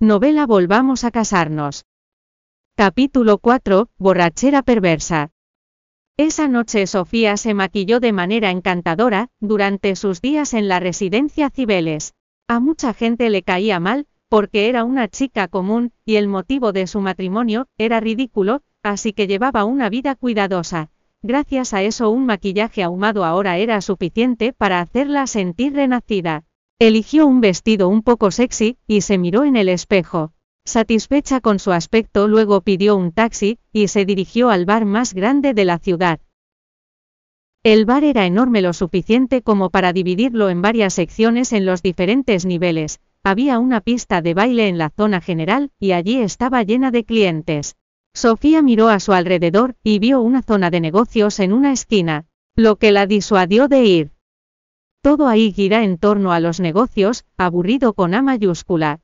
[0.00, 1.84] Novela Volvamos a casarnos.
[2.76, 3.88] Capítulo 4.
[3.98, 5.32] Borrachera perversa.
[6.16, 12.14] Esa noche Sofía se maquilló de manera encantadora, durante sus días en la residencia Cibeles.
[12.46, 16.86] A mucha gente le caía mal, porque era una chica común, y el motivo de
[16.86, 20.92] su matrimonio, era ridículo, así que llevaba una vida cuidadosa.
[21.22, 26.44] Gracias a eso un maquillaje ahumado ahora era suficiente para hacerla sentir renacida.
[26.80, 30.32] Eligió un vestido un poco sexy, y se miró en el espejo.
[30.64, 35.54] Satisfecha con su aspecto luego pidió un taxi, y se dirigió al bar más grande
[35.54, 36.20] de la ciudad.
[37.64, 42.46] El bar era enorme lo suficiente como para dividirlo en varias secciones en los diferentes
[42.46, 43.00] niveles.
[43.24, 47.74] Había una pista de baile en la zona general, y allí estaba llena de clientes.
[48.14, 52.76] Sofía miró a su alrededor, y vio una zona de negocios en una esquina, lo
[52.76, 54.12] que la disuadió de ir.
[55.02, 59.00] Todo ahí gira en torno a los negocios, aburrido con A mayúscula.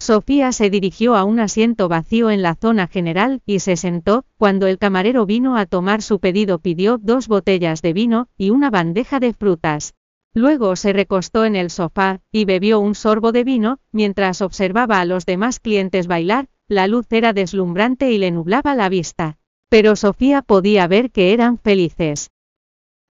[0.00, 4.66] Sofía se dirigió a un asiento vacío en la zona general y se sentó, cuando
[4.66, 9.18] el camarero vino a tomar su pedido pidió dos botellas de vino y una bandeja
[9.18, 9.94] de frutas.
[10.34, 15.04] Luego se recostó en el sofá y bebió un sorbo de vino, mientras observaba a
[15.04, 19.38] los demás clientes bailar, la luz era deslumbrante y le nublaba la vista.
[19.68, 22.30] Pero Sofía podía ver que eran felices.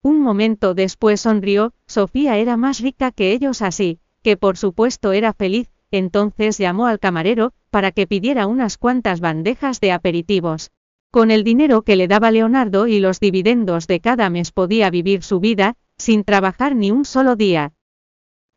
[0.04, 5.34] Un momento después sonrió, Sofía era más rica que ellos así, que por supuesto era
[5.34, 10.72] feliz, entonces llamó al camarero, para que pidiera unas cuantas bandejas de aperitivos.
[11.12, 15.22] Con el dinero que le daba Leonardo y los dividendos de cada mes podía vivir
[15.22, 17.74] su vida, sin trabajar ni un solo día.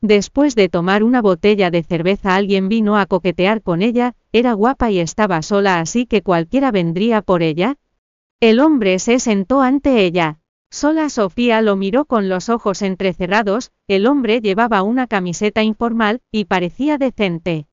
[0.01, 4.91] Después de tomar una botella de cerveza alguien vino a coquetear con ella, era guapa
[4.91, 7.77] y estaba sola así que cualquiera vendría por ella.
[8.41, 10.41] El hombre se sentó ante ella.
[10.75, 16.47] Sola Sofía lo miró con los ojos entrecerrados, el hombre llevaba una camiseta informal, y
[16.47, 17.69] parecía decente.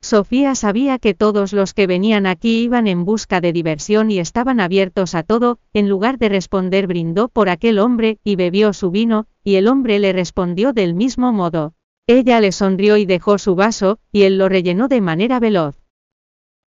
[0.00, 4.60] Sofía sabía que todos los que venían aquí iban en busca de diversión y estaban
[4.60, 9.26] abiertos a todo, en lugar de responder brindó por aquel hombre, y bebió su vino,
[9.42, 11.74] y el hombre le respondió del mismo modo.
[12.06, 15.77] Ella le sonrió y dejó su vaso, y él lo rellenó de manera veloz.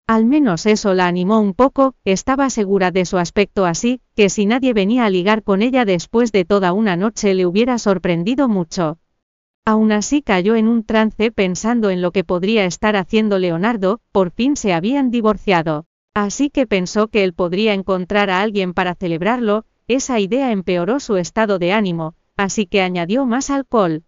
[0.08, 4.46] Al menos eso la animó un poco, estaba segura de su aspecto así, que si
[4.46, 8.98] nadie venía a ligar con ella después de toda una noche le hubiera sorprendido mucho.
[9.66, 14.32] Aún así cayó en un trance pensando en lo que podría estar haciendo Leonardo, por
[14.32, 15.86] fin se habían divorciado.
[16.14, 21.16] Así que pensó que él podría encontrar a alguien para celebrarlo, esa idea empeoró su
[21.16, 24.04] estado de ánimo, así que añadió más alcohol.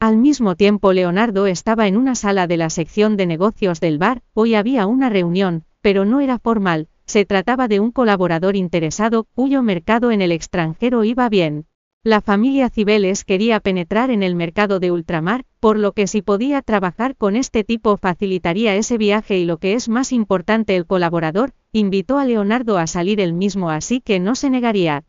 [0.00, 4.22] Al mismo tiempo Leonardo estaba en una sala de la sección de negocios del bar,
[4.32, 9.60] hoy había una reunión, pero no era formal, se trataba de un colaborador interesado, cuyo
[9.60, 11.66] mercado en el extranjero iba bien.
[12.04, 16.62] La familia Cibeles quería penetrar en el mercado de ultramar, por lo que si podía
[16.62, 21.54] trabajar con este tipo facilitaría ese viaje y lo que es más importante el colaborador,
[21.72, 25.07] invitó a Leonardo a salir él mismo así que no se negaría.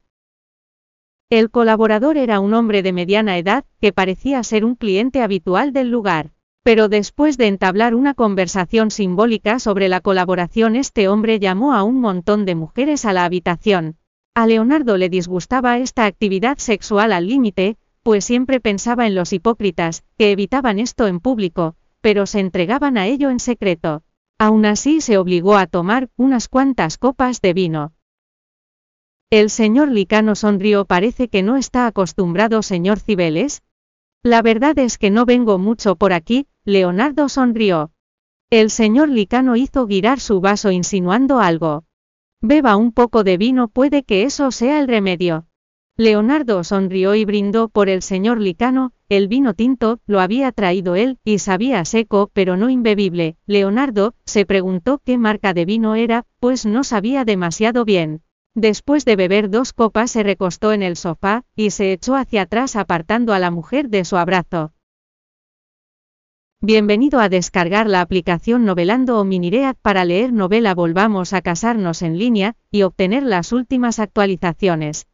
[1.31, 5.91] El colaborador era un hombre de mediana edad, que parecía ser un cliente habitual del
[5.91, 6.31] lugar.
[6.63, 12.01] Pero después de entablar una conversación simbólica sobre la colaboración, este hombre llamó a un
[12.01, 13.97] montón de mujeres a la habitación.
[14.33, 20.03] A Leonardo le disgustaba esta actividad sexual al límite, pues siempre pensaba en los hipócritas,
[20.17, 24.01] que evitaban esto en público, pero se entregaban a ello en secreto.
[24.39, 27.93] Aún así se obligó a tomar unas cuantas copas de vino.
[29.31, 30.85] El señor Licano sonrió.
[30.85, 33.61] Parece que no está acostumbrado, señor Cibeles.
[34.23, 37.91] La verdad es que no vengo mucho por aquí, Leonardo sonrió.
[38.49, 41.83] El señor Licano hizo girar su vaso insinuando algo.
[42.41, 45.45] Beba un poco de vino, puede que eso sea el remedio.
[45.95, 51.19] Leonardo sonrió y brindó por el señor Licano, el vino tinto, lo había traído él,
[51.23, 53.37] y sabía seco, pero no imbebible.
[53.45, 58.23] Leonardo, se preguntó qué marca de vino era, pues no sabía demasiado bien.
[58.61, 62.75] Después de beber dos copas se recostó en el sofá, y se echó hacia atrás
[62.75, 64.73] apartando a la mujer de su abrazo.
[66.59, 72.19] Bienvenido a descargar la aplicación Novelando o Miniread para leer novela Volvamos a casarnos en
[72.19, 75.07] línea, y obtener las últimas actualizaciones.